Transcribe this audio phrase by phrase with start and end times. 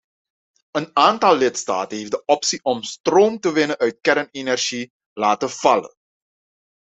[0.71, 5.95] Een aantal lidstaten heeft de optie om stroom te winnen uit kernenergie laten vallen.